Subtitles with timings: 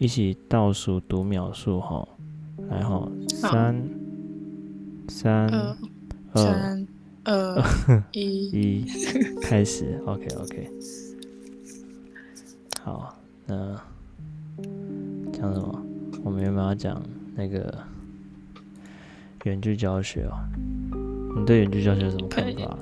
[0.00, 2.08] 们一起倒数读秒数哈，
[2.70, 3.86] 来哈，三
[5.08, 5.76] 三二
[7.24, 7.62] 二
[8.12, 8.84] 一，一，
[9.42, 10.70] 开始，OK OK。
[12.82, 13.14] 好，
[13.46, 13.78] 那
[15.34, 15.82] 讲什么？
[16.24, 17.02] 我们原本要讲
[17.34, 17.78] 那个
[19.44, 20.32] 远距教学哦。
[21.36, 22.78] 你对远距教学有什么看法？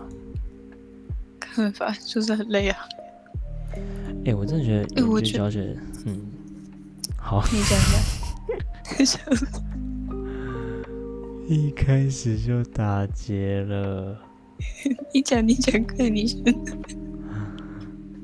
[1.41, 2.79] 看法就是很累啊。
[4.25, 6.21] 哎、我真的觉得远距教学，嗯，
[7.29, 7.79] 好，你讲
[9.05, 9.21] 讲，
[11.47, 14.19] 一开始就打结了。
[15.13, 16.43] 你讲你讲，快你讲。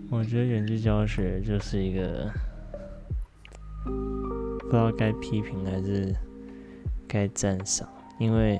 [0.08, 2.32] 我觉得远距教学就是一个
[3.84, 6.16] 不知道该批评还是
[7.06, 7.86] 该赞赏，
[8.18, 8.58] 因为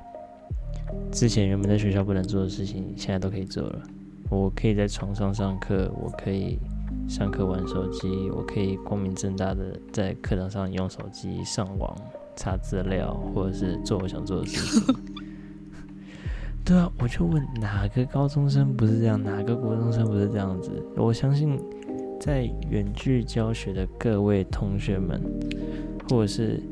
[1.11, 3.83] 之前原本在学校不能做的事情，现在都可以做了。
[4.29, 6.59] 我可以在床上上课，我可以
[7.09, 11.97] 上课玩手机，我可以光明正大的在课堂上用手机上网
[12.35, 14.95] 查资料，或者是做我想做的事情。
[16.65, 20.71] 对啊，我就问哪个高中生不是这样，哪个国中生不是这样子？
[20.97, 21.61] 我相信
[22.19, 25.21] 在远距教学的各位同学们，
[26.09, 26.63] 或者是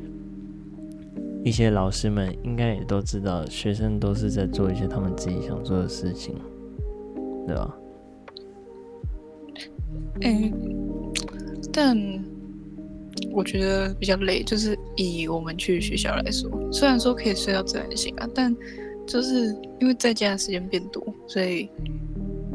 [1.44, 6.36] 一些老师们，应该也都知道，学生都是在做一些他们自己想做的事情，
[7.46, 7.76] 对吧？
[10.20, 10.52] 嗯，
[11.72, 11.96] 但
[13.32, 18.54] 我觉得比较累，就是以我们去学校来说，虽然说可以睡到自然醒啊，但
[19.06, 21.68] 就是因为在家的时间变多，所以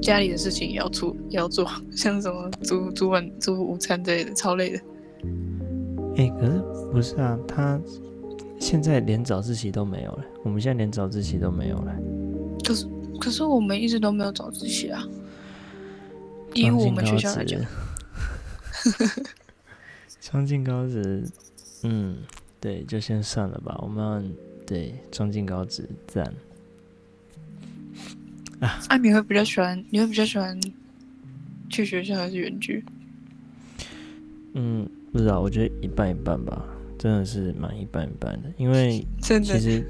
[0.02, 4.80] 家里的事情也要做，也要做，像什么煮煮晚煮午餐之类的，超累的。
[6.18, 7.38] 哎、可是不是啊？
[7.48, 7.80] 他
[8.60, 11.96] 现在连早自习都没有了，我们现在连早自习都没有了。
[12.64, 12.88] 可是
[13.20, 15.04] 可是我们一直都没有早自习啊，
[16.62, 17.60] 以我们学校来讲，
[20.22, 21.24] 装进高职，
[21.84, 22.18] 嗯，
[22.60, 23.78] 对，就先算了吧。
[23.82, 24.34] 我们
[24.66, 26.34] 对装进高职赞。
[28.60, 30.60] 啊，你会比较喜欢，你会比较喜欢
[31.70, 32.84] 去学校还是远距？
[34.54, 36.66] 嗯，不知道，我觉得一半一半吧，
[36.98, 38.52] 真的是蛮一半一半的。
[38.58, 39.86] 因为 真的，其实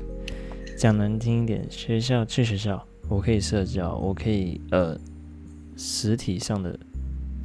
[0.78, 5.00] 讲难听一点，学校去学校，我可以社交，我可以呃
[5.78, 6.78] 实体上的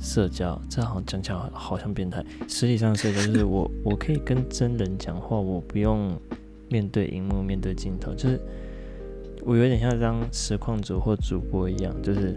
[0.00, 2.24] 社交，这好像讲起来好像变态。
[2.48, 6.18] 实体上的社交就是我 我可以跟真人讲话，我不用
[6.68, 8.40] 面对荧幕、面对镜头，就是
[9.44, 12.34] 我有点像当实况主或主播一样，就是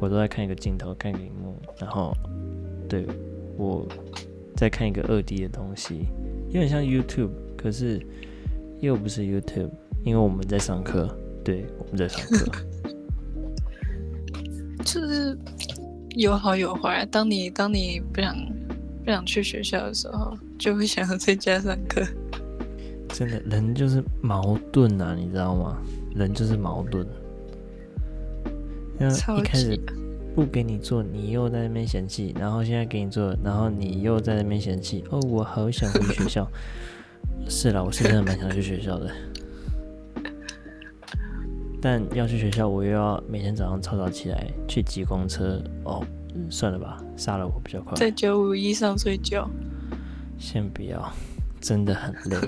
[0.00, 2.16] 我都在看一个镜头、看一个荧幕，然后
[2.88, 3.04] 对
[3.58, 3.86] 我
[4.56, 6.06] 在看一个二 D 的东西，
[6.48, 8.00] 有点像 YouTube，可是
[8.80, 9.70] 又不是 YouTube，
[10.04, 11.08] 因为我们在上课，
[11.44, 12.50] 对，我们在上课。
[14.84, 15.36] 就是
[16.10, 17.08] 有好有坏啊。
[17.10, 18.36] 当你当你不想
[19.04, 22.02] 不想去学校的时候，就会想要在家上课。
[23.08, 25.76] 真的，人就是矛盾啊，你知道吗？
[26.14, 27.06] 人就是矛盾。
[28.98, 29.78] 那超一开始
[30.34, 35.04] 不给你做，你又在那边嫌弃，然后现在给你做，然后你又在那边嫌弃。
[35.10, 36.48] 哦，我好想回学校。
[37.48, 39.10] 是啦，我是真的蛮想去学校的，
[41.84, 45.62] 但要去学校，我又要每天早上超早起来去挤公车。
[45.84, 46.02] 哦，
[46.34, 47.94] 嗯算了吧，杀了我比较快。
[47.94, 49.46] 在九五一上睡觉，
[50.38, 51.12] 先不要，
[51.60, 52.38] 真的很累。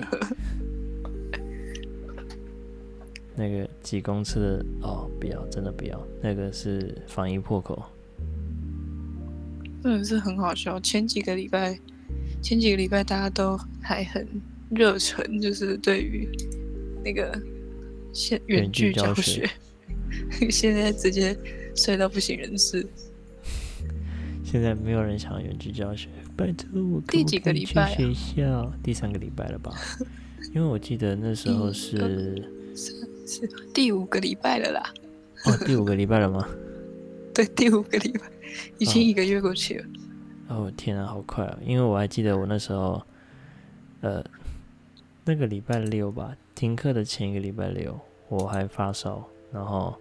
[3.37, 7.83] 那个挤公车的哦，不要，真的不要，那个是防疫破口。
[9.83, 10.79] 真的是很好笑。
[10.79, 11.79] 前几个礼拜，
[12.41, 14.27] 前几个礼拜大家都还很
[14.71, 16.27] 热忱，就是对于
[17.05, 17.39] 那个
[18.13, 19.49] 现远远距距教教学
[20.31, 21.37] 学， 现在直接
[21.75, 22.87] 睡到不省人事。
[24.43, 28.73] 现在没有人想要远距教学，拜托我可第几个礼拜啊学校？
[28.81, 29.73] 第三个礼拜了吧？
[30.53, 34.93] 因为我记得那时候一是是第五个礼拜了啦，
[35.45, 36.47] 哦，第五个礼拜了吗？
[37.33, 38.21] 对，第五个礼拜，
[38.77, 39.85] 已经哦一个月过去了。
[40.47, 41.59] 哦天啊，好快啊！
[41.65, 43.05] 因为我还记得我那时候，
[43.99, 44.23] 呃，
[45.25, 47.95] 那个礼拜六吧，停课的前一个礼拜六，
[48.29, 49.93] 我还发烧，然后，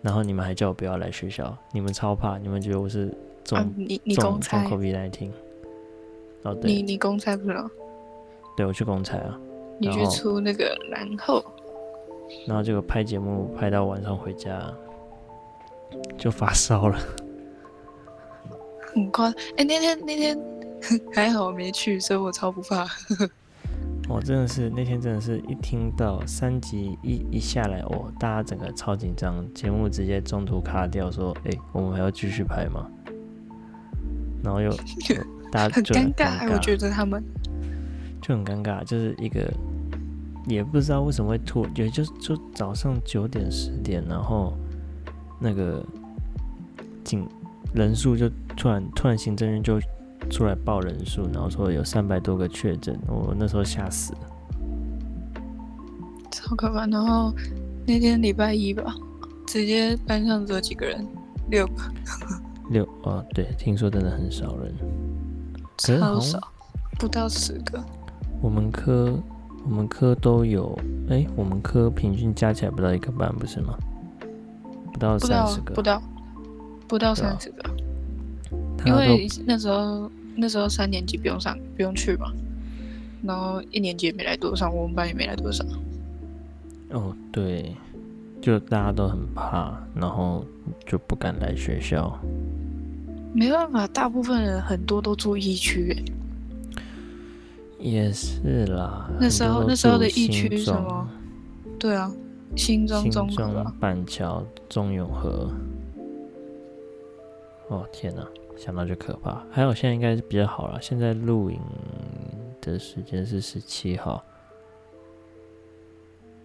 [0.00, 3.12] 然后你们还叫我不要来学校，你们超怕，你们觉得我是
[3.42, 5.30] 中、啊，你你公差，COVID 1 9
[6.44, 7.68] 哦，对，你你公差不是吗？
[8.56, 9.36] 对我去公差啊，
[9.80, 11.44] 你去出那个，然后
[12.46, 14.72] 然后结果拍节目拍到晚上回家
[16.16, 16.96] 就发烧了，
[18.94, 19.42] 很夸张。
[19.56, 20.38] 哎，那天那天
[21.12, 22.86] 还好我没去，所以我超不怕。
[24.08, 32.86] 我真的是那天真的是一听到三级一一下来，哦，大家整个超紧张，节目直接中途卡掉，说，哎、我们还要继续拍吗？
[34.42, 34.70] 然后又
[35.50, 37.22] 大家很尴尬，我觉得得他们
[38.20, 39.50] 就很尴尬，就是一个
[40.46, 44.52] 也不知道为什么会突，也就就早上九点十点，然后
[45.38, 45.82] 那个
[47.04, 47.26] 警
[47.72, 49.80] 人数就突然突然行政院就
[50.32, 54.18] 出来报人数，然后说有三百多个确诊，我那时候吓死了。
[56.30, 56.86] 超可怕。
[56.86, 57.32] 然后
[57.86, 58.94] 那天礼拜一吧，
[59.46, 61.06] 直接班上只有几个人，
[61.50, 61.72] 六个，
[62.70, 64.74] 六哦，对，听说真的很少人。
[65.76, 66.40] 超少，
[66.98, 67.84] 不到十个。
[68.40, 69.16] 我们科
[69.64, 70.76] 我们科都有，
[71.10, 73.76] 哎、我们科平均加起来不到一个班，不是吗？
[74.92, 76.02] 不到三十个，不到
[76.88, 77.62] 不到三十个，
[78.84, 82.32] 因为那时候那时候三年级不用上不用去嘛，
[83.22, 85.64] 然后一年级也没来多少，我们班也没来多少。
[86.90, 87.74] 哦，对，
[88.40, 90.44] 就大家都很怕，然后
[90.86, 92.18] 就不敢来学校。
[93.34, 96.04] 没办法，大部分人很多都住疫区欸。
[97.78, 101.08] 也是啦，那时候那时候的住疫区新庄什么
[101.78, 102.12] 对啊，
[102.54, 105.50] 新庄新综合庄啊，、板桥、中永和。
[107.68, 108.22] 哦天哪，
[108.64, 109.44] 想到就可怕。
[109.50, 111.60] 还有现在应该是比较好了，现在录影
[112.60, 114.22] 的时间是十七号，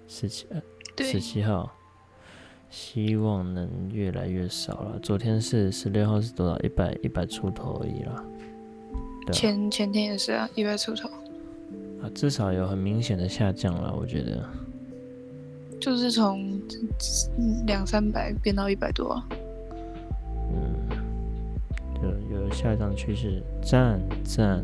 [0.07, 0.59] 十七呃
[0.97, 1.71] 十，七号，
[2.71, 4.99] 希望能越来越少了。
[4.99, 6.57] 昨天是十六号是多少？
[6.61, 8.25] 一百一百出头而已啦。
[9.27, 11.07] 对啊前前天也是啊，一百出头，
[12.01, 14.43] 啊，至少有很明显的下降了，我觉得。
[15.79, 16.59] 就是从
[17.37, 19.27] 嗯两三百变到一百多啊。
[22.57, 24.63] 下降趋势，赞赞。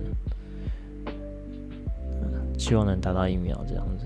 [1.05, 4.05] 嗯希望能达到疫苗这样子。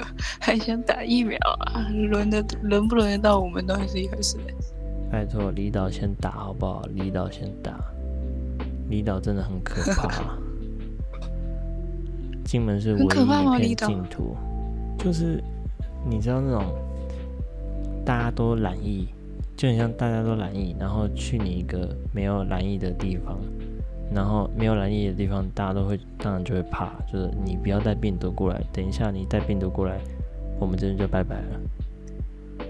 [0.40, 1.36] 还想打疫苗
[1.66, 1.86] 啊？
[2.08, 4.54] 轮得轮不轮得到我们都还是一回事欸。
[5.10, 6.82] 拜托，离岛先打好不好？
[6.94, 7.78] 离岛先打，
[8.88, 10.38] 离岛真的很可怕。
[12.44, 14.36] 金门是唯一一片净土，
[14.98, 15.42] 就是
[16.08, 16.64] 你知道那种
[18.04, 19.08] 大家都染疫，
[19.56, 23.38] 就很像大家都染疫，然后去你一个没有蓝疫的地方，
[24.14, 29.98] 然后没有蓝疫的地方，大家都会当然就会怕，就是你不要带病毒过来，等一下你带病毒过来，
[30.60, 32.66] 我们这边就拜拜了。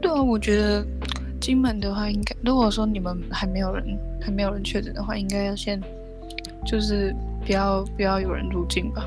[0.00, 0.86] 对啊，我觉得
[1.40, 5.80] 金门的话，应该如果说你们还没有人还没有人确诊的话，应该要先
[6.64, 7.12] 就是
[7.44, 9.04] 不要不要有人入境吧。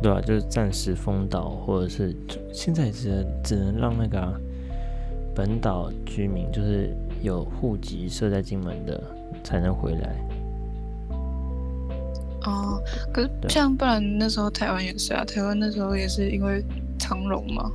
[0.00, 2.14] 对啊，就是暂时封岛，或者是
[2.52, 4.32] 现在只能只能让那个啊、
[5.36, 8.98] 本岛居民，就是有户籍设在金门的
[9.44, 10.16] 才能回来。
[12.46, 16.64] 哦，可是对啊像不然那时候台湾也是啊，台湾那时候也是因为
[16.98, 17.70] 长隆嘛，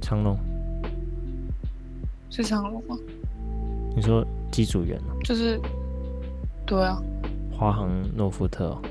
[0.00, 0.38] 长隆，
[2.30, 2.96] 是长隆吗？
[3.96, 5.10] 你说机组员啊？
[5.24, 5.60] 就是，
[6.64, 7.02] 对啊，
[7.50, 8.82] 华航诺富特、哦，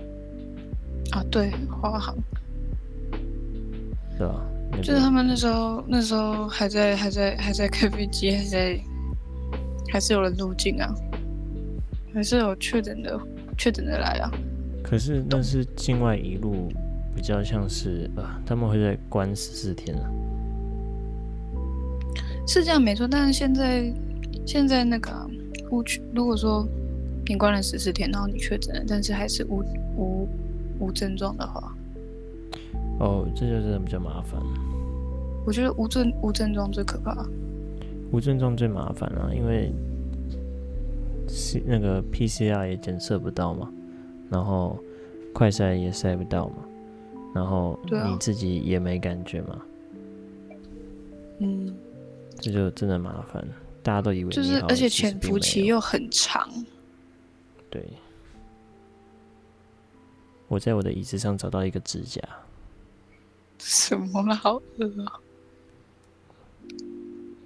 [1.11, 2.13] 啊对，华航，
[4.17, 4.41] 对吧、
[4.79, 8.79] 那就是他们那时候那时候还在还在还在开飞机，还在
[9.91, 10.93] 还是有人入境啊，
[12.13, 13.19] 还是有确诊的
[13.57, 14.31] 确诊的来啊。
[14.81, 16.71] 可是那是境外一路，
[17.13, 20.09] 比较像是呃，他们会在关十四天啊。
[22.47, 23.93] 是这样没错，但是现在
[24.45, 25.27] 现在那个啊
[25.69, 25.83] 无，
[26.15, 26.67] 如果说
[27.27, 29.63] 你关了十四天，然后你确诊了，但是还是无
[29.95, 30.27] 无
[30.79, 31.75] 无症状的话，
[32.99, 34.41] 哦，这就真的比较麻烦。
[35.45, 37.25] 我觉得无症无症状最可怕。
[38.11, 39.71] 无症状最麻烦啊，因为
[41.27, 43.71] 是那个 PCR 也检测不到嘛，
[44.29, 44.77] 然后
[45.33, 46.55] 快筛也筛不到嘛，
[47.33, 49.61] 然后你自己也没感觉嘛，
[51.39, 51.73] 嗯，
[52.39, 53.47] 这就真的麻烦。
[53.81, 56.47] 大家都以为就是而且潜伏期又很长。
[57.69, 57.81] 对。
[60.47, 62.19] 我在我的椅子上找到一个指甲，
[63.59, 64.35] 什么啦？
[64.35, 65.19] 好饿啊！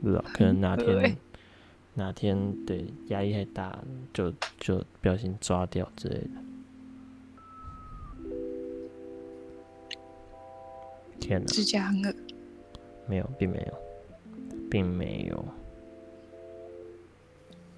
[0.01, 1.17] 不知道可能哪对天
[1.95, 3.77] 哪天对压力太大，
[4.13, 6.29] 就就不小心抓掉之类的。
[11.19, 11.47] 天哪！
[11.47, 12.13] 指甲很恶。
[13.07, 13.73] 没有，并没有，
[14.69, 15.45] 并没有。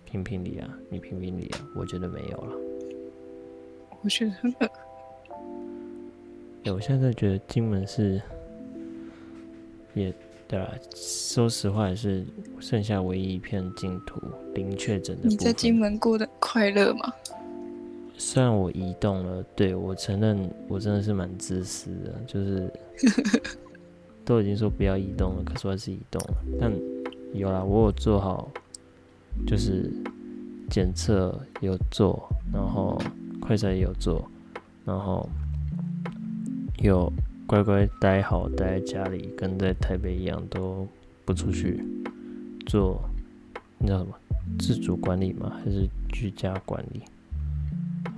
[0.05, 2.55] 评评理啊，你评评理啊，我觉得没有了。
[4.01, 4.69] 我觉得很恶。
[6.65, 8.19] 欸我现在觉得金门是，
[9.93, 10.11] 也
[10.47, 12.25] 对啊，说实话也是
[12.59, 14.19] 剩下唯一一片净土
[14.55, 15.27] 零确诊的。
[15.27, 17.13] 你在金门过得快乐吗？
[18.17, 22.71] 虽然我移动了，对我承认我真的是蛮自私的，就是
[24.25, 26.37] 都已经说不要移动了，可是我还是移动了。
[26.59, 26.73] 但
[27.33, 28.49] 有啦，我有做好
[29.45, 29.91] 就是
[30.67, 32.99] 检测有做，然后
[33.39, 34.27] 快筛也有做，
[34.83, 35.29] 然后
[36.85, 37.11] 有
[37.47, 40.87] 乖乖待好待在家里，跟在台北一样都
[41.25, 41.83] 不出去
[42.65, 43.01] 做，
[43.79, 44.13] 那叫什么
[44.59, 45.59] 自主管理吗？
[45.63, 47.01] 还是居家管理？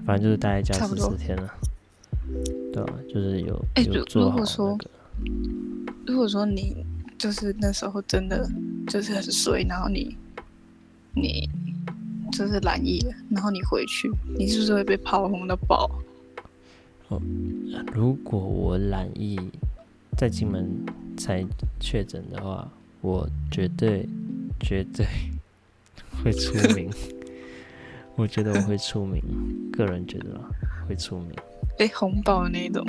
[0.05, 1.53] 反正就是待在家十四天了。
[2.73, 4.89] 对啊，就是有有做好那如果说个，
[6.05, 6.85] 如果说你
[7.17, 8.49] 就是那时候真的
[8.87, 10.15] 就是很衰，然后你
[11.13, 11.49] 你
[12.31, 15.89] 就是懒意了，然后你回去，你是不是会被炮轰到爆？
[17.93, 19.39] 如果我染疫
[20.17, 20.69] 在金门
[21.17, 21.45] 才
[21.79, 22.69] 确诊的话，
[23.01, 24.07] 我绝对
[24.59, 25.05] 绝对
[26.23, 26.89] 会出名。
[28.15, 29.21] 我觉得我会出名，
[29.71, 30.41] 个人觉得啦
[30.87, 31.31] 会出名。
[31.77, 32.85] 被红爆的那种。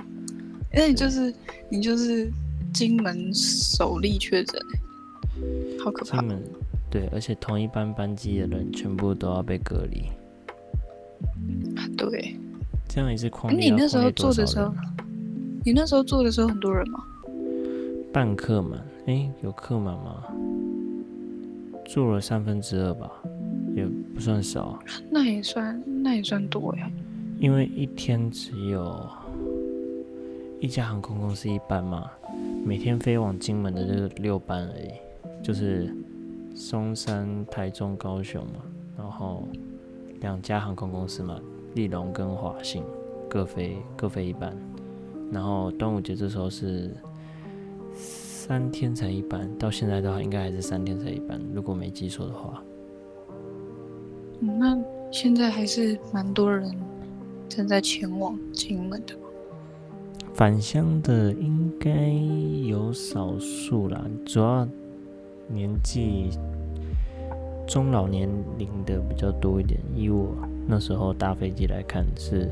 [0.75, 1.35] 因为你就是
[1.71, 2.30] 你就是
[2.75, 4.61] 金门首例确诊，
[5.83, 6.28] 好可怕金！
[6.28, 6.42] 门
[6.90, 10.04] 对，而且同一班班机的人全部都要被隔离，
[11.97, 12.37] 对，
[12.88, 14.75] 这样一次框你那时候框列多做的时候？
[15.64, 17.04] 你那时候做的时候很多人吗？
[18.12, 20.25] 半客满，诶，有客满吗？
[21.85, 23.11] 做了三分之二吧，
[23.75, 24.78] 也不算少。
[25.11, 26.90] 那也算那也算多呀。
[27.38, 29.07] 因为一天只有
[30.61, 32.11] 一家航空公司一班嘛，
[32.64, 34.90] 每天飞往金门的就是六班而已，
[35.42, 35.95] 就是
[36.54, 38.61] 松山、台中、高雄嘛，
[38.97, 39.47] 然后
[40.21, 41.38] 两家航空公司嘛，
[41.78, 42.82] 立龙跟华信
[43.28, 44.52] 各飞各飞一班，
[45.30, 46.90] 然后端午节这时候是
[47.94, 52.61] 三天才一班，到现在的话应该还是三天才一班，如果没记错的话。
[54.40, 54.76] 嗯，那
[55.12, 56.68] 现在还是蛮多人
[57.49, 59.14] 正在前往金门的。
[60.35, 62.11] 返乡的应该
[62.68, 64.66] 有少数啦，主要
[65.47, 66.30] 年纪
[67.68, 69.80] 中老年龄的比较多一点。
[69.94, 70.35] 以我
[70.70, 72.46] 那时候搭飞机来看，是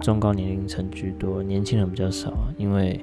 [0.00, 2.52] 中高年龄层居多，年轻人比较少啊。
[2.58, 3.00] 因为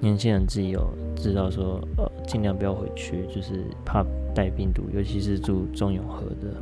[0.00, 6.60] 年轻人自己有知道说，呃，尽量不要回去，就是怕带病毒，尤其是住中永和的，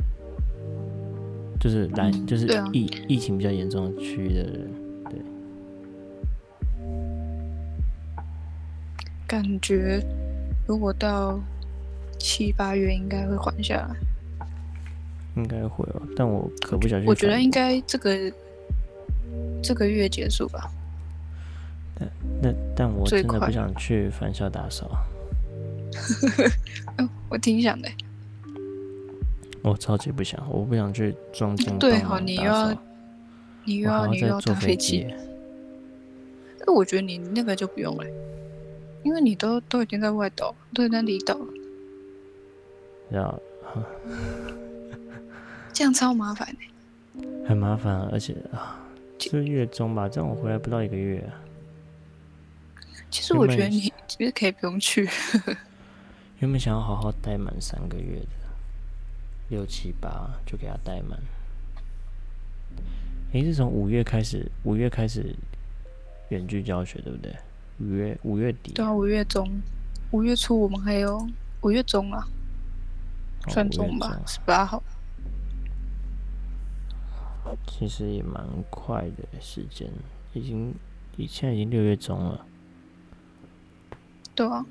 [1.59, 4.69] 就是来嗯就是疫疫情比较严重的区域的人。
[9.25, 9.99] 感觉
[10.67, 11.39] 如果到
[12.19, 14.10] 七八月应该会缓下来。
[15.35, 17.07] 应该会哦，但我可不小心。
[17.07, 18.31] 我觉得应该这个
[19.63, 20.69] 这个月结束吧。
[22.41, 24.89] 那但我真的最不想去返校打扫，
[26.97, 27.87] 嗯，我挺想的。
[29.61, 32.73] 我超级不想，我不想去中间对帮忙打哦你又要
[33.65, 35.13] 你又要你又要坐飞机机，，
[36.65, 38.03] 那我觉得你那个就不用了，
[39.03, 41.47] 因为你都都已经在外岛，都已经在离岛了，
[43.11, 43.39] 然后
[45.81, 47.27] 这样超麻烦的。
[47.47, 48.79] 很麻烦啊，而且啊，
[49.17, 51.33] 其是月中吧，这样我回来不到一个月啊、
[53.09, 55.09] 其实我觉得你其实可以不用去，
[56.37, 58.27] 原本想要好好待满三个月的，
[59.49, 61.19] 六七八就给他待满。
[63.31, 65.35] 诶，是从五月开始，五月开始
[66.29, 67.35] 远距教学，对不对？
[67.79, 69.49] 五月五月底，对啊，五月中、
[70.11, 71.27] 五月初我们还有
[71.61, 72.23] 五月中啊，
[73.47, 74.83] 哦算中吧，十八号。
[77.67, 79.89] 其实也蛮快的时间，
[80.33, 80.73] 已经，
[81.17, 82.45] 已现在已经六月中了，
[84.35, 84.65] 对啊，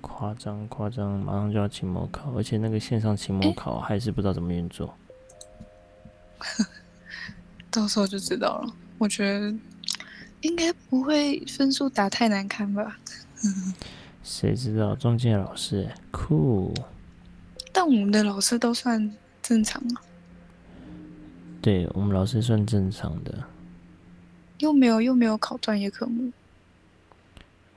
[0.00, 4.94] 夸张夸张，马上就要期末考，而且那个线上期末考还是不知道怎么运作。
[7.70, 8.74] 到时候就知道了。
[8.98, 9.52] 我觉得
[10.42, 12.98] 应该不会分数打太难看吧，
[14.22, 16.72] 谁知道中间的老师欸酷，
[17.72, 19.12] 但我们的老师都算
[19.42, 20.02] 正常啊，
[21.62, 23.44] 对我们老师算正常的，
[24.58, 26.32] 又没有又没有考专业科目。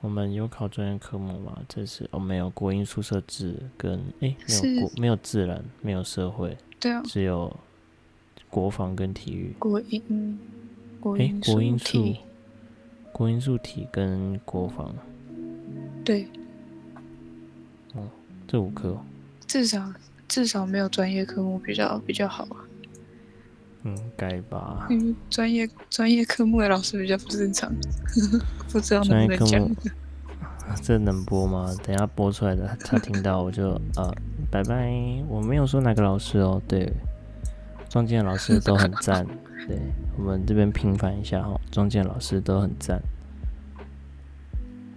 [0.00, 1.56] 我们有考专业科目吗？
[1.68, 7.56] 这次哦没有，国英宿舍制跟诶、没有国没有自然，没有社会，对啊，只有
[8.50, 9.54] 国防跟体育。
[9.58, 10.38] 国英、
[10.98, 12.18] 国诶、英、国英数体，
[13.12, 14.92] 国英数体跟国防
[16.04, 16.26] 对，
[17.94, 18.02] 哦
[18.48, 19.00] 这五科哦。
[19.46, 19.92] 至少
[20.26, 22.65] 至少没有专业科目比较比较好啊。
[23.86, 24.86] 嗯，该吧。
[24.90, 27.72] 因为专业专业科目的老师比较不正常，
[28.72, 29.76] 不知道能不能讲专业科目。
[30.82, 31.72] 这能播吗？
[31.84, 34.12] 等下播出来的，他听到我就呃，
[34.50, 34.92] 拜拜。
[35.28, 36.92] 我没有说哪个老师哦，对，
[37.88, 39.24] 中间的老师都很赞，
[39.68, 39.78] 对
[40.18, 43.00] 我们这边平反一下哈，中间老师都很赞，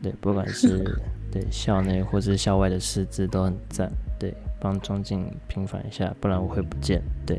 [0.01, 0.99] 对，不管是
[1.31, 6.99] 对校内或是校外的师资都很赞，对，帮庄静平反一下，不然我会不见。
[7.27, 7.37] 对，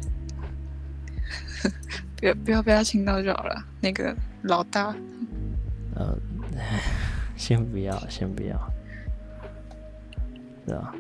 [2.17, 3.64] 不要不要被他听到就好了。
[3.81, 4.95] 那个老大，
[5.95, 6.17] 呃，
[7.37, 8.73] 先不要，先不要，
[10.67, 10.93] 对啊，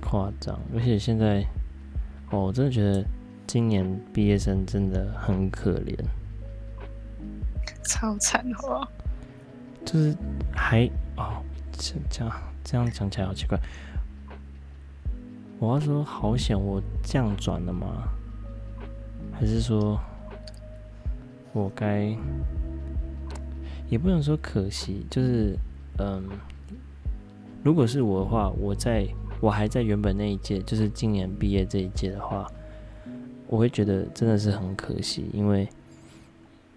[0.00, 1.44] 夸张，而且现在，
[2.30, 3.04] 哦，我真的觉得
[3.46, 5.96] 今年毕业生真的很可怜，
[7.84, 8.86] 超惨，哦？
[9.84, 10.14] 就是
[10.54, 10.84] 还
[11.16, 13.58] 哦，这这样这样讲起来好奇怪。
[15.58, 18.08] 我要说好险，我降转了吗？
[19.38, 19.98] 还是说
[21.52, 22.12] 我该
[23.88, 25.56] 也不能说可惜，就是
[25.98, 26.24] 嗯，
[27.62, 29.06] 如果是我的话，我在
[29.40, 32.50] 我还在原本那一届，就是今年毕业这一届的话，
[33.46, 35.68] 我会觉得真的是很可惜，因为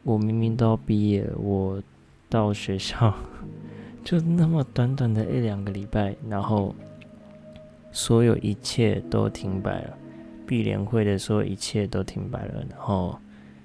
[0.04, 1.82] 我明明都要毕业，我
[2.30, 3.14] 到学校
[4.06, 6.76] 就那么短短的一两个礼拜，然后。
[7.94, 9.98] 所有一切都停摆了，
[10.52, 12.56] 毕联会的所有一切都停摆了。
[12.70, 13.18] 然后，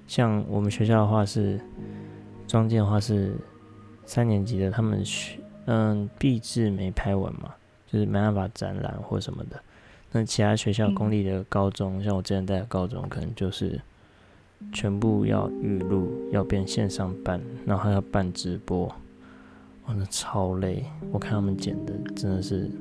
[0.07, 1.59] 像我们学校的话是，
[2.47, 3.35] 庄建的话是
[4.05, 7.53] 三年级的，他们学嗯毕制没拍完嘛，
[7.91, 9.61] 就是没办法展览或什么的。
[10.13, 13.77] 那其他学校公立的高中，像我之前在的高中，可能就是
[14.71, 18.85] 全部要预录，要变线上办，然后还要办直播，
[19.87, 20.85] 哇，那超累。
[21.11, 22.71] 我看他们剪的真的是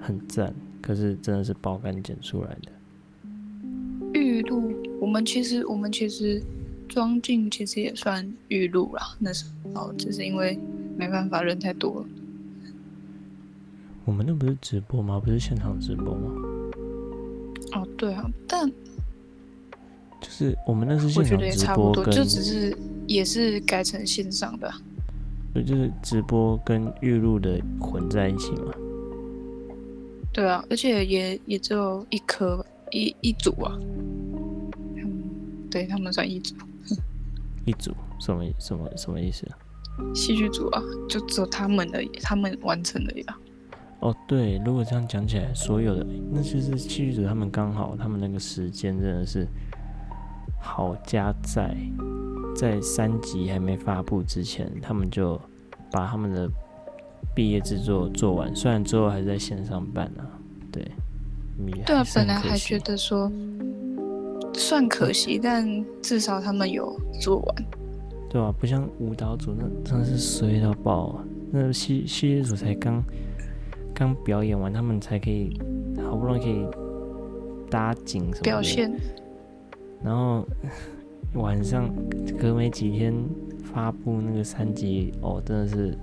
[0.00, 0.54] 很赞。
[0.80, 2.72] 可是真的是爆肝剪出来的。
[4.40, 6.42] 预录，我们其实我们其实
[6.88, 9.44] 装进其实也算预露啦，那时
[9.74, 10.58] 候只是因为
[10.96, 12.06] 没办法人太多了。
[14.06, 15.20] 我们那不是直播吗？
[15.22, 16.32] 不是现场直播吗？
[17.72, 18.66] 哦，对啊，但
[20.20, 22.76] 就是我们那是现场直播，就只是
[23.06, 24.72] 也是改成线上的。
[25.52, 28.72] 对，就是直播跟预录的混在一起嘛。
[30.32, 33.78] 对啊，而且也也只有一颗一一组啊，
[34.96, 35.22] 嗯，
[35.70, 36.54] 对他们算一组，
[37.64, 39.46] 一组什么什么什么意思？
[40.14, 43.38] 戏剧组啊，就只有他们的，他们完成的呀。
[44.00, 49.46] 哦，对，如果这样讲起来，所有的那就是戏剧组，他们刚好他们那个时间真的是
[50.60, 51.76] 好加在
[52.56, 55.40] 在三集还没发布之前，他们就
[55.90, 56.50] 把他们的。
[57.32, 60.26] 毕业制作做完，虽然最后还在线上办啊，
[60.72, 60.90] 对，
[61.86, 63.30] 对啊，本来还觉得说
[64.54, 67.64] 算可惜，但至少他们有做完，
[68.28, 73.02] 对啊，不像舞蹈组那真的是衰到爆啊，那戏戏剧组才刚
[73.94, 75.58] 刚表演完，他们才可以
[76.04, 76.66] 好不容易可以
[77.70, 78.92] 搭景什么表现，
[80.02, 80.46] 然后
[81.34, 81.88] 晚上
[82.38, 83.14] 隔没几天
[83.72, 85.96] 发布那个三集，哦，真的是。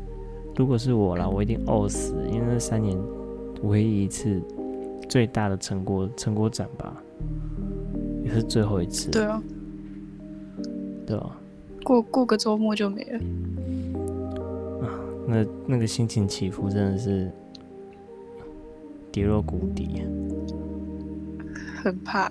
[0.56, 2.98] 如果是我啦，我一定呕死，因为那三年
[3.62, 4.42] 唯一一次
[5.08, 6.96] 最大的成果成果展吧，
[8.24, 9.10] 也是最后一次。
[9.12, 9.42] 对啊，
[11.06, 11.38] 对啊，
[11.84, 13.20] 过过个周末就没了。
[14.86, 17.32] 啊，那那个心情起伏真的是
[19.12, 20.04] 跌落谷底，
[21.84, 22.30] 很怕，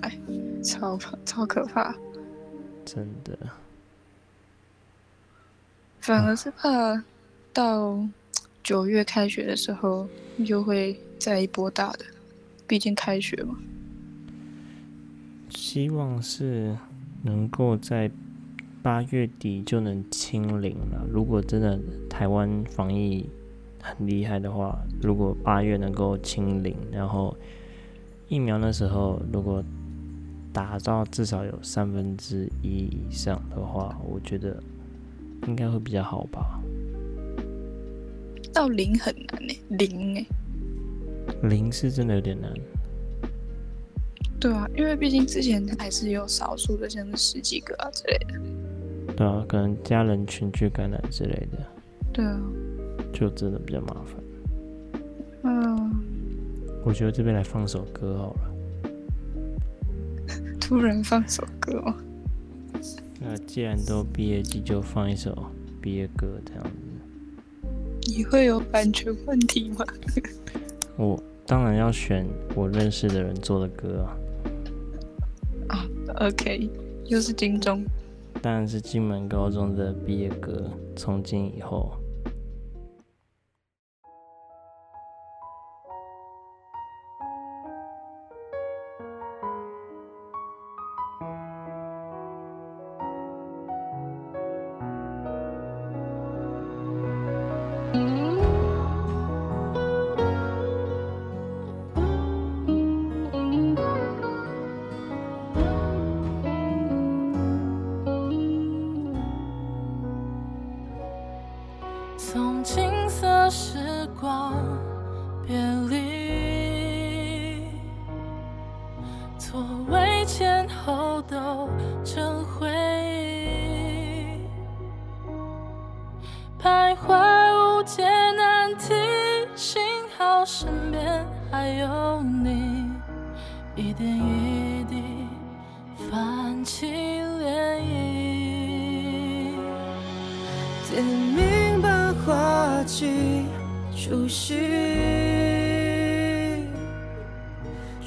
[0.63, 1.95] 超怕超可怕，
[2.85, 3.37] 真的。
[5.99, 7.03] 反而是怕
[7.53, 7.97] 到。
[8.63, 10.05] 九月开学的时候，
[10.39, 11.99] 又会再一波大的，
[12.67, 13.55] 毕竟开学嘛。
[15.49, 16.77] 希望是
[17.23, 18.11] 能够在
[18.83, 21.07] 八月底就能清零了。
[21.11, 23.29] 如果真的台湾防疫
[23.81, 27.35] 很厉害的话，如果八月能够清零，然后
[28.27, 29.63] 疫苗那时候如果
[30.53, 34.61] 打到至少有三分之一以上的话，我觉得
[35.47, 36.59] 应该会比较好吧。
[38.53, 40.25] 到零很难呢，零哎，
[41.43, 42.51] 零是真的有点难。
[44.39, 48.39] 对啊，因为毕竟之前还是有少数的，像是十几个啊之类的。
[49.15, 51.57] 对啊，可能家人群聚感染之类的。
[52.13, 52.39] 对啊，
[53.11, 54.15] 就真的比较麻烦。
[55.43, 55.91] 嗯，
[56.83, 58.39] 我觉得这边来放首歌好了。
[60.61, 61.95] 突然放首歌哦。
[63.19, 65.35] 那既然都毕业季，就放一首
[65.81, 66.69] 毕业歌这样子。
[68.01, 69.85] 你会有版权问题吗？
[70.97, 74.17] 我当然要选我认识的人做的歌啊。
[75.69, 75.85] 啊
[76.27, 76.69] ，OK，
[77.05, 77.85] 又是金钟。
[78.41, 81.91] 当然是金门高中的毕业歌，从今以后。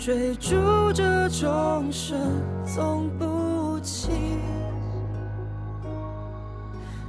[0.02, 0.56] 追逐
[0.94, 2.18] 着众生
[2.64, 4.08] 总不弃。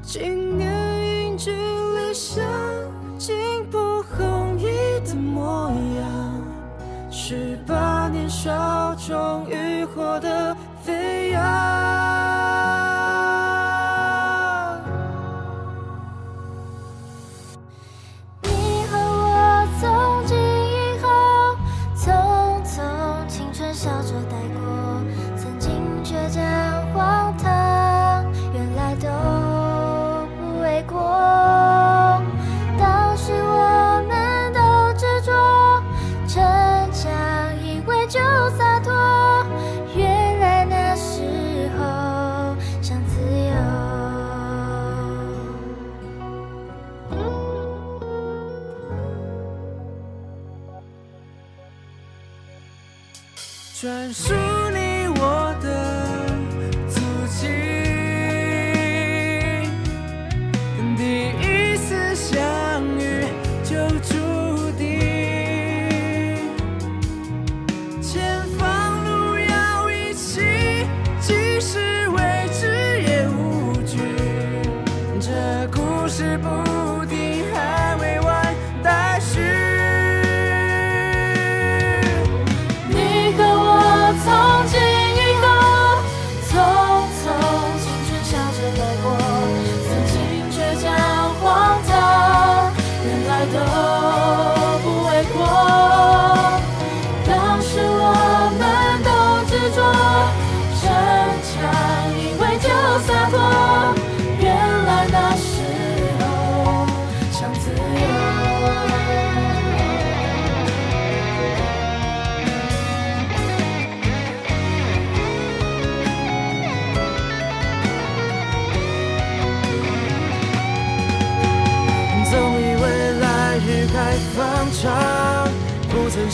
[0.02, 2.44] 今年迎君离乡，
[3.18, 3.34] 竟
[3.70, 4.66] 不红衣
[5.08, 10.51] 的模样，十八年少终于获得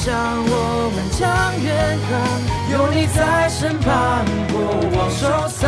[0.08, 1.28] 不曾想我们将
[1.62, 2.10] 远航。
[2.72, 4.62] 有你在身旁，过
[4.98, 5.68] 往收藏，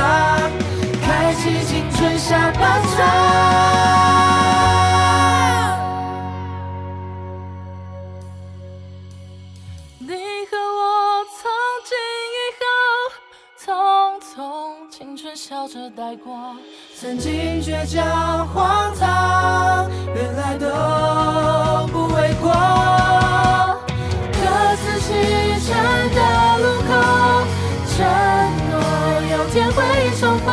[1.02, 2.95] 开启青春下半场。
[9.99, 10.08] 你
[10.49, 11.52] 和我从
[11.84, 11.91] 今
[12.32, 12.63] 以后，
[13.60, 13.67] 匆
[14.21, 16.56] 匆青春笑着带过，
[16.97, 20.65] 曾经倔强荒唐，原来都
[21.91, 23.18] 不为过。
[25.19, 25.75] 各自启程
[26.15, 26.19] 的
[26.60, 26.89] 路口，
[27.88, 27.97] 承
[28.69, 28.73] 诺
[29.29, 29.77] 有天会
[30.17, 30.47] 重逢，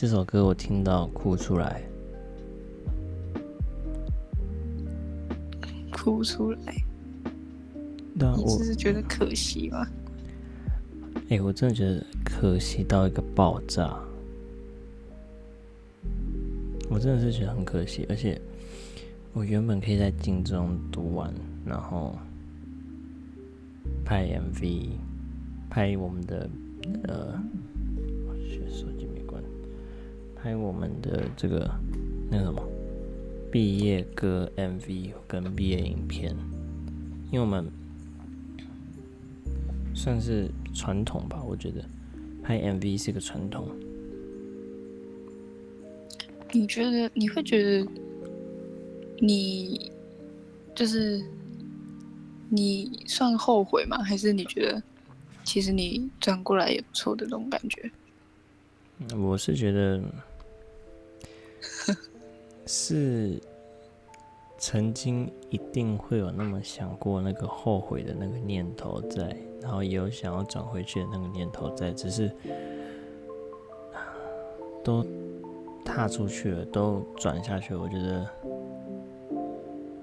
[0.00, 1.82] 这首歌我听到哭出来，
[5.90, 6.76] 哭出来。
[8.16, 9.84] 对啊，我只是觉得可惜吗？
[11.30, 13.98] 哎、我真的觉得可惜到一个爆炸，
[16.88, 18.40] 我真的是觉得很可惜，而且
[19.32, 21.34] 我原本可以在金钟读完，
[21.66, 22.16] 然后
[24.04, 24.90] 拍 MV，
[25.68, 26.48] 拍我们的
[27.08, 27.42] 呃，
[28.28, 29.07] 我去手机
[30.48, 31.70] 拍我们的这个
[32.30, 32.66] 那个什么
[33.52, 36.34] 毕业歌 MV 跟毕业影片，
[37.30, 37.70] 因为我们
[39.94, 41.84] 算是传统吧，我觉得
[42.42, 43.68] 拍 MV 是个传统。
[46.52, 47.86] 你觉得你会觉得
[49.18, 49.92] 你
[50.74, 51.22] 就是
[52.48, 54.02] 你算后悔吗？
[54.02, 54.82] 还是你觉得
[55.44, 57.90] 其实你转过来也不错的那种感觉？
[59.14, 60.02] 我是觉得
[62.66, 63.40] 是
[64.58, 72.30] 曾经一定会有那么想过那个后悔的那个念头在，然后也有想要转回去的那个念头在，只是
[74.84, 75.06] 都
[75.84, 78.26] 踏出去了，都转下去，我觉得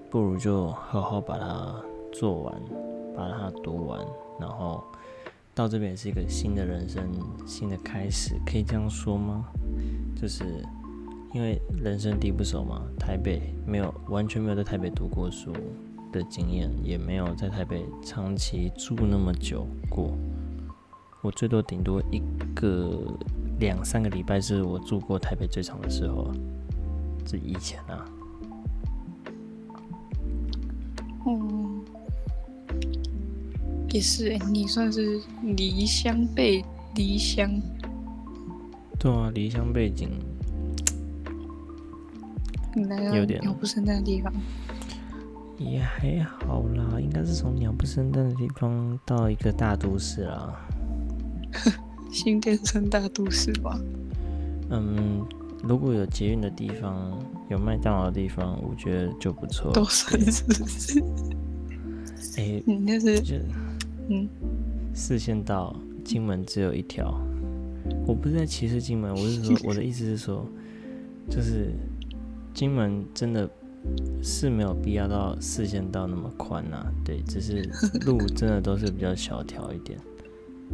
[0.09, 2.61] 不如就好好把它做完，
[3.15, 4.03] 把它读完，
[4.39, 4.83] 然后
[5.53, 7.03] 到这边也是一个新的人生，
[7.45, 9.45] 新的开始，可以这样说吗？
[10.19, 10.65] 就是
[11.35, 15.51] 因为人生地不熟嘛，台北没有完全没有在台北读过书
[16.09, 20.17] 的经验，也没有在台北长期住那么久过。
[21.21, 22.21] 我最多顶多一
[22.55, 23.01] 个
[23.59, 26.35] 两三个礼拜是我住过台北最长的时候啊，
[27.25, 28.05] 这以前啊，
[31.27, 31.83] 嗯，
[33.89, 36.63] 也是欸，你算是离乡背
[36.95, 37.61] 离乡，
[38.97, 40.11] 对啊，离乡背景
[43.15, 44.33] 有点鸟不生蛋的地方，
[45.57, 50.53] 也还好啦，应该是从鸟不生蛋的地方到一个大都市啦。
[52.11, 53.79] 新店城大都市吧。
[54.69, 55.25] 嗯，
[55.63, 57.17] 如果有捷运的地方，
[57.49, 59.71] 有麦当劳的地方，我觉得就不错。
[59.71, 61.03] 都算是不是？
[62.41, 63.35] 哎、你那是就
[64.09, 64.27] 嗯，
[64.93, 67.17] 四线道金门只有一条。
[68.05, 70.45] 我不是在歧视金门，我是说我的意思是说，
[71.29, 71.73] 就是
[72.55, 73.49] 金门真的
[74.23, 77.61] 是没有必要到四线道那么宽呐、对，只是
[78.05, 79.99] 路真的都是比较小条一点。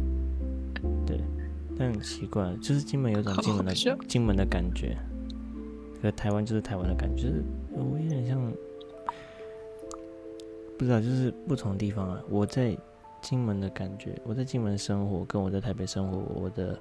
[1.04, 1.20] 对，
[1.76, 3.74] 但很奇怪，就是金门有种金门的
[4.06, 4.96] 金门的感觉，
[6.00, 7.42] 和台湾就是台湾的感觉，就是
[7.72, 8.40] 我有点像，
[10.78, 12.22] 不知道，就是不同地方啊。
[12.30, 12.78] 我在
[13.20, 16.78] 金门的感觉，我在金门生活，跟我在台北生活，我的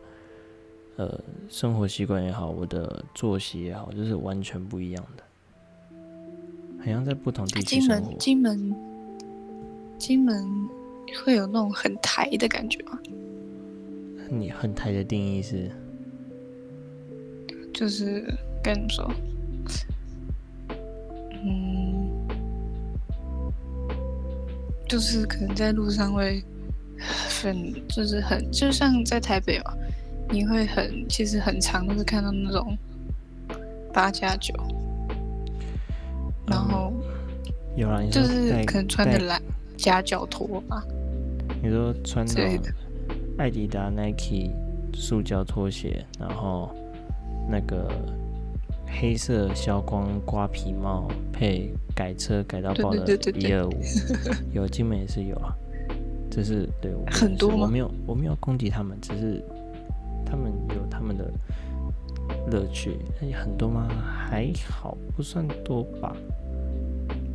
[0.97, 5.23] 呃生活习惯也好，我的作息也好，就是完全不一样的，
[6.79, 8.17] 好像在不同地区金门。
[8.19, 8.75] 金门
[9.97, 10.69] 金门
[11.23, 12.99] 会有那种很台的感觉吗？
[14.29, 15.69] 你很台的定义是，
[17.73, 18.23] 就是
[18.63, 19.11] 该怎么说？
[21.43, 22.27] 嗯，
[24.87, 26.43] 就是可能在路上会
[27.41, 29.75] 很，就是很，就像在台北嘛，
[30.31, 32.77] 你会很，其实很常都是看到那种
[33.93, 34.53] 八加九，
[36.47, 36.93] 然后
[37.75, 39.41] 有啊，就是可能穿的带蓝
[39.75, 40.83] 夹脚拖吧。
[41.61, 42.71] 你说穿之类那种
[43.37, 44.51] 艾迪达、Nike
[44.93, 46.73] 塑胶拖鞋，然后
[47.49, 47.91] 那个
[48.87, 53.71] 黑色消光瓜皮帽配改车改到爆的对对对对一二五，
[54.53, 55.53] 有金门也是有啊。
[56.29, 57.57] 这是对我很多吗？
[57.63, 59.43] 我没有我没有攻击他们，只是
[60.25, 61.31] 他们有他们的
[62.49, 62.99] 乐趣。
[63.21, 63.87] 哎，很多吗？
[64.29, 66.15] 还好，不算多吧，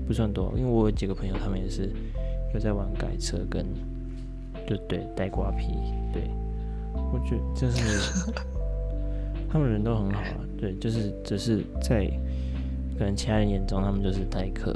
[0.07, 0.53] 不算多。
[0.57, 1.90] 因为我有几个朋友，他们也是
[2.55, 3.66] 有在玩改车跟
[4.66, 5.75] 就对带瓜皮，
[6.12, 6.31] 对
[7.12, 8.33] 我觉得就是
[9.49, 12.07] 他们人都很好啊，对，就是只是在
[12.99, 14.72] 可能其他人眼中，他们就是代客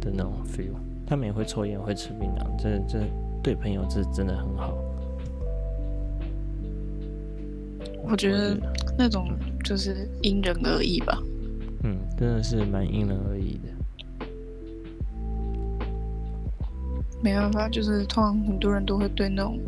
[0.00, 0.74] 的那种 feel。
[1.04, 3.04] 他们也会抽烟，会吃槟榔，这这
[3.42, 4.72] 对朋友是真的很好。
[8.02, 8.56] 我觉得
[8.98, 9.28] 那种
[9.64, 11.18] 就是因人而异吧。
[11.84, 14.26] 嗯，真的是蛮因人而异的。
[17.22, 19.58] 没办法，就是通常很多人都会对那种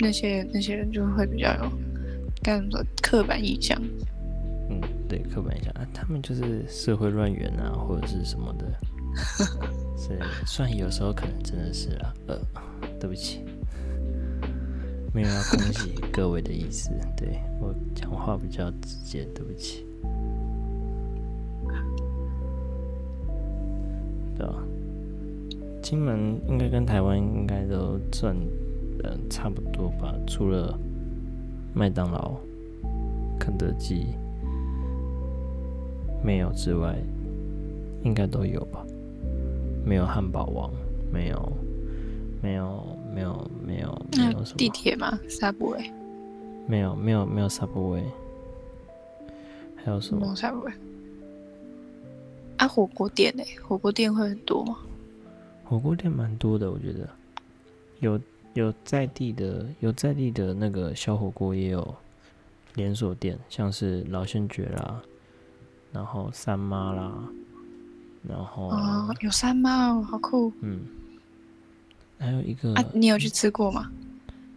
[0.00, 1.70] 那些那些人就会比较有
[2.42, 3.78] 该怎么说刻板印象。
[4.70, 8.66] 嗯，对，刻板印象啊，他们就是社会乱源啊，或者是什么的。
[9.96, 12.38] 是，虽然有时候可能真的是啊，呃，
[12.98, 13.44] 对不起，
[15.14, 19.86] 没有要恭喜 各位的意思，对我讲话比较直接，对不起。
[24.36, 24.54] 对吧，
[25.80, 28.36] 金门应该跟台湾应该都赚
[29.04, 30.76] 呃差不多吧，除了
[31.72, 32.34] 麦当劳、
[33.38, 34.08] 肯德基
[36.24, 36.96] 没有之外，
[38.02, 38.84] 应该都有吧。
[39.86, 40.72] 没有汉堡王，
[41.12, 41.52] 没有，
[42.42, 44.56] 没有，没有，没有，没有什么？
[44.56, 45.90] 地铁吗，Subway
[46.66, 48.02] 没有，没有，没有 Subway，
[49.76, 50.72] 还有什么？Subway。
[52.56, 53.44] 啊，火锅店呢？
[53.62, 54.78] 火锅店会很多吗？
[55.64, 57.08] 火锅店蛮多的，我觉得
[58.00, 58.20] 有
[58.54, 61.94] 有在地的，有在地的那个小火锅，也有
[62.74, 65.00] 连锁店，像是老先觉啦，
[65.92, 67.12] 然后三妈啦，
[68.28, 70.80] 然后、啊、有三妈哦，好酷嗯，
[72.24, 72.84] 还有一个、啊！
[72.94, 73.90] 你有去吃过吗？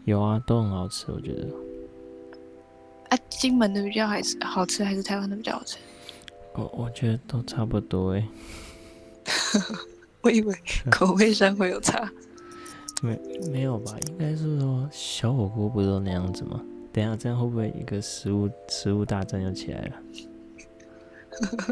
[0.06, 1.48] 有啊，都很好吃，我觉得。
[3.10, 5.78] 啊，金门的比较还是好吃，还是台湾的比较好吃？
[6.54, 8.26] 我我觉得都差不多诶，
[10.24, 10.56] 我以为
[10.90, 12.10] 口味上会有差。
[13.04, 13.20] 没
[13.52, 13.94] 没有吧？
[14.08, 16.62] 应该是说小火锅不都那样子吗？
[16.94, 19.94] 等一下这样会不会一个食物食物大战就起来了？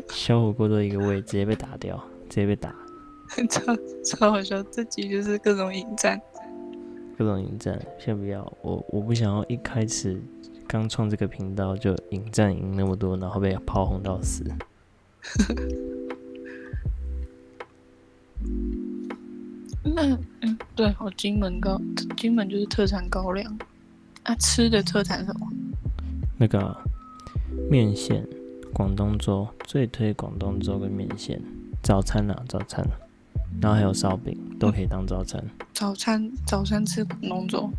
[0.13, 1.97] 小火锅的一个味，直接被打掉，
[2.29, 2.75] 直接被打，
[3.49, 3.61] 超
[4.03, 6.19] 超好笑，这集就是各种引战。
[7.17, 7.79] 各种引战。
[7.97, 10.21] 先不要，我我不想要一开始
[10.67, 14.43] 刚创这个频道就引战赢那么多，然后被炮轰到死。
[19.83, 21.79] 那嗯，对，我金门高，
[22.17, 23.57] 金门就是特产高粱。
[24.23, 25.47] 啊，吃的特产什么？
[26.37, 26.83] 那个啊
[27.69, 28.27] 面线，
[28.73, 31.41] 广东粥最推广东粥跟面线，
[31.83, 32.85] 早餐啊早餐，
[33.61, 35.43] 然后还有烧饼都可以当早餐。
[35.73, 37.69] 早餐早餐吃广东粥，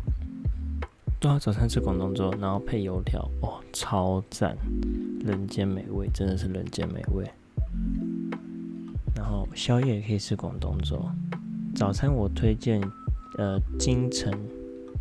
[1.19, 4.55] 对啊，早餐吃广东粥，然后配油条，哇，超赞，
[5.25, 7.25] 人间美味，真的是人间美味。
[9.15, 11.03] 然后宵夜也可以吃广东粥，
[11.75, 12.81] 早餐我推荐，
[13.37, 14.31] 呃，金城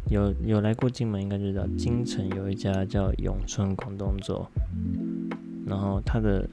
[0.09, 4.47] 有有来过金门应该知道，金城有一家叫永春广东粥，
[5.67, 6.49] 然后它的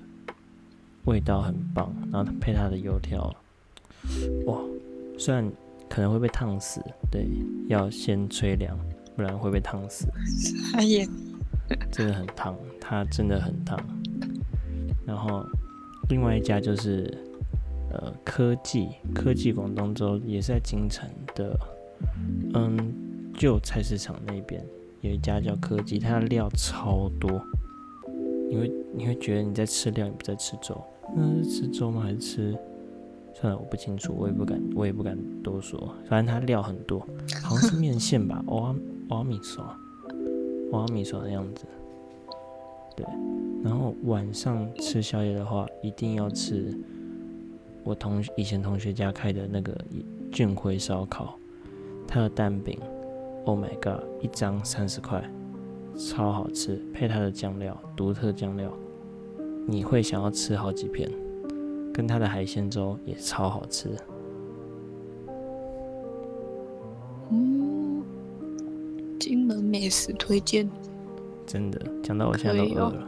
[1.05, 3.33] 味道很棒，然后配它的油条，
[4.45, 4.59] 哇，
[5.17, 5.51] 虽然
[5.89, 7.27] 可能会被烫死，对，
[7.67, 8.77] 要先吹凉，
[9.15, 10.07] 不然会被烫死。
[10.71, 11.07] 傻眼。
[11.91, 13.79] 真的很烫，它真的很烫。
[15.05, 15.45] 然后
[16.09, 17.11] 另外一家就是
[17.91, 21.57] 呃科技科技广东粥，也是在京城的，
[22.53, 22.93] 嗯，
[23.35, 24.63] 旧菜市场那边
[25.01, 27.41] 有一家叫科技，它的料超多，
[28.49, 30.79] 你会你会觉得你在吃料，你不在吃粥。
[31.15, 32.01] 那是吃粥吗？
[32.01, 32.57] 还是吃？
[33.33, 35.93] 算了，我不清楚，我也不敢，我也不敢多说。
[36.07, 36.99] 反正它料很多，
[37.43, 38.75] 好像是面线吧，欧
[39.09, 39.77] 欧米刷。
[40.71, 41.65] 瓦米索的样子，
[42.95, 43.05] 对。
[43.63, 46.75] 然后晚上吃宵夜的话，一定要吃
[47.83, 49.75] 我同以前同学家开的那个
[50.31, 51.37] 俊辉烧烤，
[52.07, 52.79] 它的蛋饼
[53.45, 55.23] ，Oh my god，一张三十块，
[55.95, 58.73] 超好吃，配它的酱料，独特酱料，
[59.67, 61.07] 你会想要吃好几片。
[61.93, 63.95] 跟它的海鲜粥也超好吃，
[67.29, 68.03] 嗯，
[69.19, 70.67] 金门美食推荐，
[71.45, 73.07] 真的讲到我现在都饿了。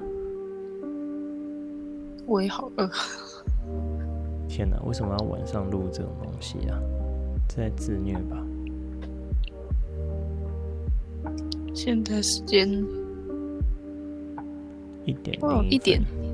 [2.28, 2.90] 我也好饿。
[4.48, 6.80] 天哪，为什么要晚上录这种东西啊？
[7.50, 8.46] 这在自虐吧？
[11.74, 12.68] 现在时间
[15.06, 16.25] 一点哦一点分，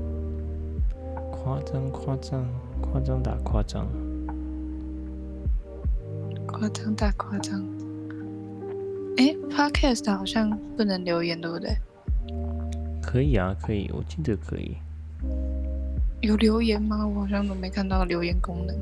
[1.42, 2.46] 夸张夸张
[2.80, 3.88] 夸张打夸张，
[6.46, 7.60] 夸张大夸张。
[9.16, 11.76] 哎，Podcast 好像不能留言，对不对？
[13.02, 14.76] 可以啊，可以，我记得可以。
[16.20, 17.04] 有留言吗？
[17.04, 18.76] 我好像都没看到留言功能。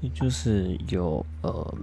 [0.00, 1.74] 也就是有呃，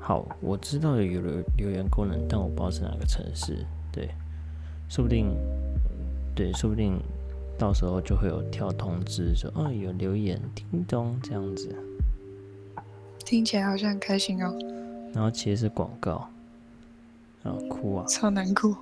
[0.00, 3.64] 好，我知道有留留言功能，但我不知道是哪个城市。
[3.92, 4.08] 对，
[4.88, 5.32] 说不定，
[6.34, 7.00] 对，说不定
[7.58, 11.74] 到时候就会有跳通知说，哦，有留言，叮咚这样子。
[13.24, 14.54] 听起来好像很开心哦，
[15.14, 16.28] 然后其实是广告，
[17.42, 18.04] 啊，哭啊！
[18.06, 18.76] 超难过。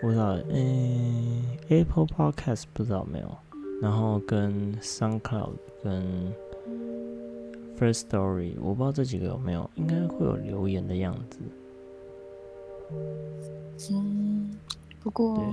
[0.00, 3.36] 不知道，嗯，Apple Podcast 不知道有没有，
[3.80, 6.32] 然后跟 SoundCloud 跟
[7.78, 11.38] First Story，我不知道这几个有没有，应该会有留言的样子。
[13.92, 14.50] 嗯，
[15.00, 15.46] 不过对，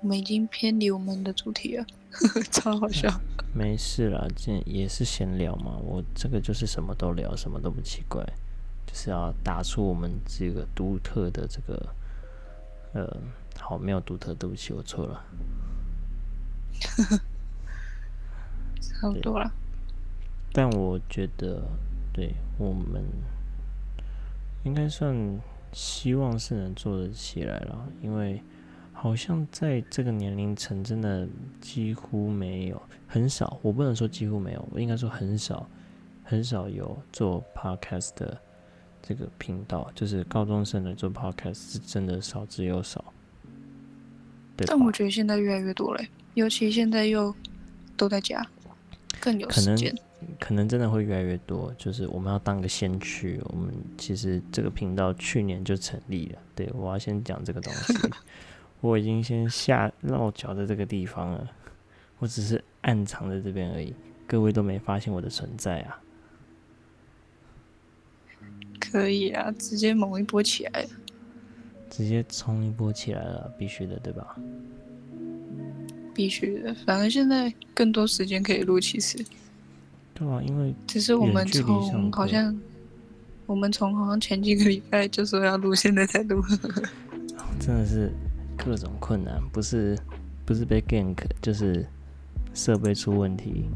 [0.00, 1.86] 我们已经偏离我们的主题了，
[2.52, 3.08] 超好笑。
[3.52, 5.76] 没事啦，这也是闲聊嘛。
[5.78, 8.24] 我这个就是什么都聊，什么都不奇怪，
[8.86, 11.88] 就是要打出我们这个独特的这个，
[12.94, 13.16] 呃，
[13.58, 15.24] 好，没有独特，对不起，我错了。
[18.80, 19.52] 差不多了。
[20.52, 21.62] 但我觉得，
[22.12, 23.02] 对我们
[24.64, 25.40] 应该算
[25.72, 28.42] 希望是能做得起来了，因为
[28.94, 31.28] 好像在这个年龄层真的
[31.60, 35.68] 几乎没有，很少，我不能说几乎没有，我应该说很少，
[36.22, 38.40] 很少有做 podcast 的
[39.02, 43.04] 这个频道，就是高中生来做 podcast 是真的少之又少。
[44.56, 46.02] 对但我觉得现在越来越多了，
[46.34, 47.34] 尤其现在又
[47.96, 48.46] 都在家，
[49.20, 49.94] 更有可能时间。
[50.40, 53.38] 可能真的会越来越多，就是我们要当个先驱。
[53.50, 57.94] 我们其实这个频道去年就成立了，对我要先讲这个东西，
[58.84, 61.50] 我已经先下落脚在这个地方了，
[62.18, 63.94] 我只是暗藏在这边而已，
[64.26, 65.98] 各位都没发现我的存在啊。
[68.78, 70.88] 可以啊，直接猛一波起来了。
[71.88, 74.36] 直接冲一波起来了，必须的，对吧？
[76.12, 76.74] 必须的。
[76.84, 79.16] 反正现在更多时间可以录，其实
[80.12, 82.54] 对啊，因为只是我们从好像
[83.46, 86.42] 我们从好像前几个礼拜就说要录，现在才录。
[87.58, 88.12] 真的是
[88.56, 89.98] 各种困难，不是
[90.44, 91.86] 不是被 gank，就是
[92.54, 93.66] 设备出问题，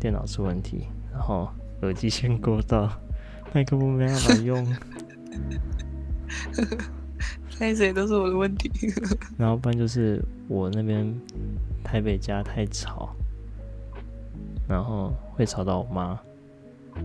[0.00, 1.48] 电脑出问题，然后
[1.82, 2.90] 耳机线过到，
[3.52, 4.66] 麦克风没办法用，
[7.50, 8.70] 猜谁都是我的问题。
[9.36, 11.14] 然后不然就是我那边
[11.82, 13.14] 台北家太吵，
[14.68, 16.18] 然后会吵到我妈，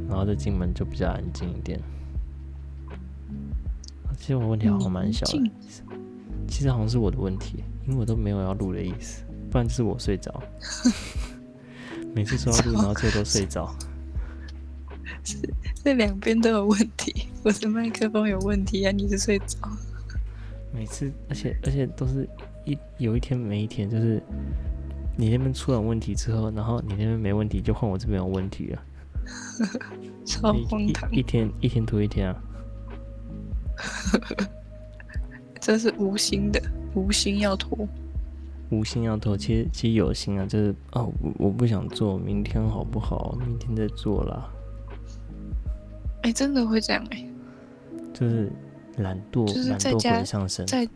[0.08, 1.80] 然后再进门就比较安静一点。
[4.16, 5.52] 其实我问题好像蛮小的宁，
[6.48, 10.44] 其实好像是我的问题，因为我都没有要录的意思，不然就是我睡着。
[12.16, 13.76] 每次说要录，然后最后都睡着。
[15.24, 15.38] 是
[15.84, 19.58] 这两边都有问题，我的麦克风有问题啊，你是睡着。
[20.74, 22.28] 每次，而且而且都是
[22.66, 24.22] 一有一天没一天，就是
[25.18, 28.84] 你那边出了问题之后，然后你那边没问题，就换我这边有问题了。
[30.26, 32.44] 超一荒唐一，一天一天拖一天啊！
[35.64, 36.62] 这是无心的，
[36.94, 37.88] 无心要拖。
[38.70, 43.34] 无心要拖，其实其实有心啊，就是哦，我我不想做，明天好不好？
[43.40, 44.50] 明天再做啦。
[46.24, 47.26] 哎、真的会这样哎、
[48.14, 48.52] 就是
[48.98, 50.90] 懒惰，就是惰在家鬼上身，在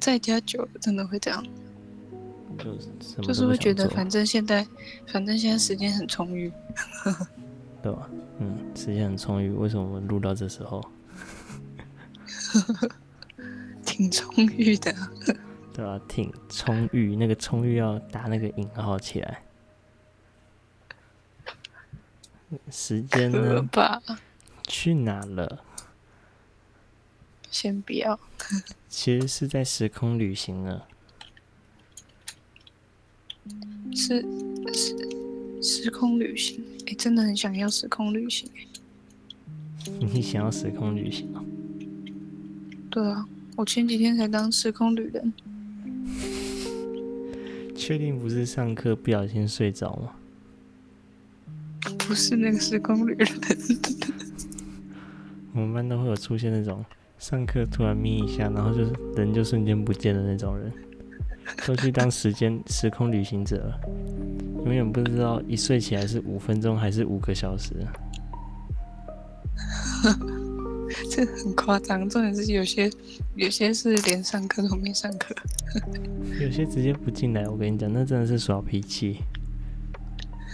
[0.00, 1.44] 在家久了真的会这样，
[2.56, 2.88] 就是
[3.22, 4.66] 就是会觉得反正现在
[5.08, 6.50] 反正现在时间很充裕，
[7.82, 8.08] 对吧？
[8.38, 10.82] 嗯，时间很充裕，为什么我们录到这时候？
[13.94, 14.92] 挺充裕的。
[15.72, 19.44] 对啊、挺充裕，那个充裕要打那个引号起来。
[22.72, 23.62] 时间可呢？
[23.70, 24.02] 怕，
[24.64, 25.62] 去哪了？
[27.52, 28.18] 先不要。
[28.88, 30.82] 其实是在时空旅行呢。
[33.94, 34.24] 是
[34.72, 39.92] 是时空旅行，哎、真的很想要时空旅行、欸。
[40.00, 41.44] 你想要时空旅行哦？
[42.90, 43.26] 对啊，
[43.56, 45.32] 我前几天才当时空旅人，
[47.76, 50.12] 确定不是上课不小心睡着吗？
[51.98, 53.28] 不是那个时空旅人。
[55.52, 56.84] 我们班都会有出现那种
[57.18, 60.72] 上课突然眯一下，然后就是人就瞬间不见的那种人，
[61.64, 63.80] 都去当时间时空旅行者了，
[64.64, 67.72] 永远不知道一睡起来是五分钟还是五个小时。
[71.14, 72.08] 这很夸张。
[72.08, 72.90] 重点是有些
[73.36, 75.32] 有些是连上课都没上课，
[76.40, 79.18] 有些直接不进来，我跟你讲，那真的是耍脾气，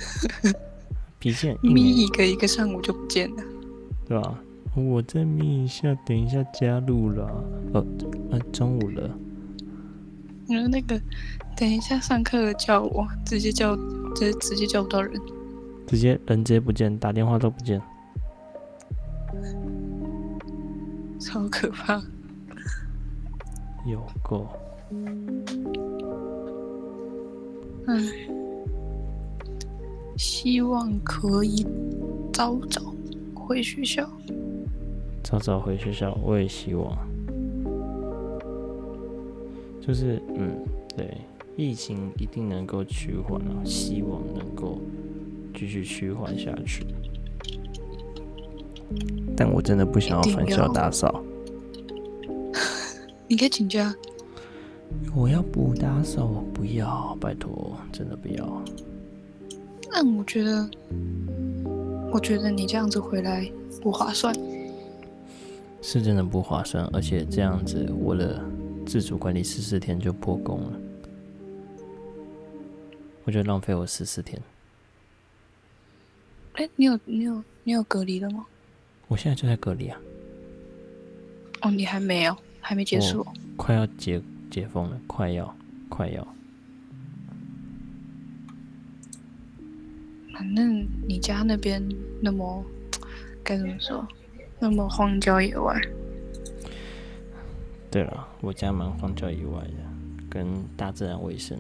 [1.19, 3.43] 脾气很硬眯欸，一个一个上午就不见了。
[4.07, 4.39] 对吧？
[4.77, 7.45] 我再眯一下，等一下加入了。
[7.73, 7.87] 呃，
[8.33, 9.11] 呃，中午了，
[10.47, 11.01] 然后那个
[11.57, 13.75] 等一下上课了叫我，直接叫
[14.15, 15.19] 直接直接叫不到人，
[15.87, 17.81] 直接人直接不见，打电话都不见。
[21.21, 22.03] 超可怕。
[23.87, 24.49] 有够。
[27.87, 27.95] 唉，
[30.17, 31.67] 希望可以
[32.33, 32.95] 早早
[33.35, 34.11] 回学校。
[35.23, 36.97] 早早回学校，我也希望。
[39.81, 40.65] 就是，嗯，
[40.97, 41.19] 对，
[41.57, 44.79] 疫情一定能够趋缓啊，希望能够
[45.55, 46.85] 继续趋缓下去。
[49.37, 51.23] 但我真的不想要返校打扫。
[53.29, 53.95] 你可以请假，
[55.15, 58.63] 我要补打扫，我不要，拜托，真的不要。
[59.93, 60.69] 但我觉得，
[62.13, 64.35] 我觉得你这样子回来不划算。
[65.83, 68.45] 是真的不划算，而且这样子我的
[68.85, 70.81] 自主管理十四天就破功了，
[73.25, 74.41] 我觉得浪费我十四天。
[76.55, 78.45] 哎、你有你有你有隔离了吗？
[79.11, 80.01] 我现在就在隔离啊，
[81.63, 83.27] 哦，你还没有，还没结束哦。
[83.57, 85.53] 快要解解封了，快要
[85.89, 86.25] 快要。
[90.33, 91.83] 反正你家那边
[92.23, 92.65] 那么
[93.43, 94.07] 该怎么说，
[94.61, 95.77] 那么荒郊野外，
[97.91, 99.75] 对了，我家蛮荒郊野外的，
[100.31, 100.47] 跟
[100.77, 101.59] 大自然为生，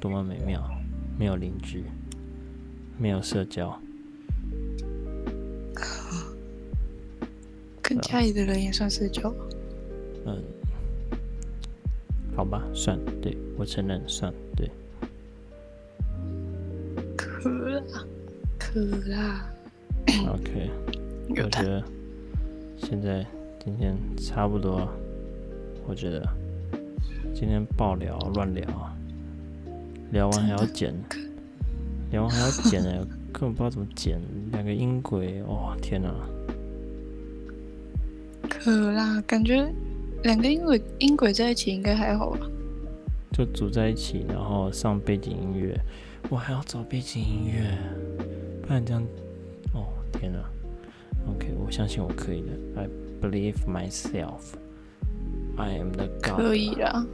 [0.00, 0.68] 多么美妙！
[1.16, 1.84] 没有邻居，
[2.98, 3.80] 没有社交，
[7.88, 9.34] 跟家里的人也算社交。
[10.26, 10.44] 嗯，
[12.36, 14.70] 好吧，算对我承认算对。
[17.16, 18.04] 可啦，
[18.58, 18.78] 可
[19.08, 19.50] 啦
[20.34, 20.70] ，OK，
[21.30, 21.82] 我觉得
[22.76, 23.24] 现在
[23.64, 24.86] 今天差不多，
[25.86, 26.28] 我觉得
[27.34, 28.66] 今天爆聊乱聊，
[30.12, 30.94] 聊完还要剪，
[32.10, 34.20] 聊完还要剪呢，根本不知道怎么剪，
[34.52, 36.12] 两个音轨，哦天哪、
[38.62, 39.66] 可啦，感觉
[40.24, 42.40] 两个音轨音轨在一起应该还好吧？
[43.32, 45.78] 就组在一起，然后上背景音乐，
[46.28, 47.78] 我还要找背景音乐，
[48.66, 49.02] 不然这样，
[49.72, 50.38] 哦天哪
[51.30, 52.88] ，OK，我相信我可以的，I
[53.22, 54.54] believe myself,
[55.56, 56.36] I am the god。
[56.36, 57.06] 可以啦。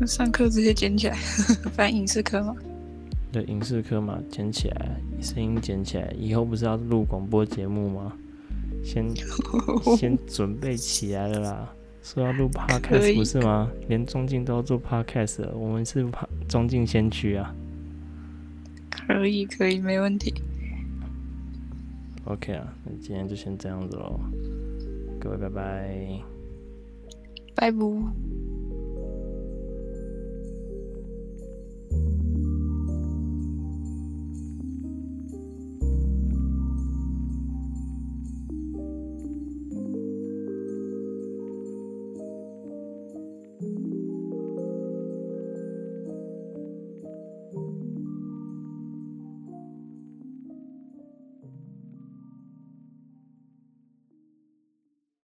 [0.00, 1.16] 那上课直接捡起来，
[1.76, 2.56] 反正影视科嘛。
[3.30, 8.12] 对，影视科嘛，捡起来，声音捡起来，以后不是要录广播节目吗？
[8.84, 9.08] 先
[9.96, 11.74] 先准备起来了啦。
[12.02, 13.70] 说要录可 podcast 不是吗？
[13.88, 17.54] 连中进都要做 podcast 了，我们是 pa- 中进先驱啊。
[18.90, 20.34] 可以，可以，没问题。
[22.24, 24.20] OK 啊，那今天就先这样子喽，
[25.20, 26.20] 各位拜拜。
[27.54, 28.33] 拜拜。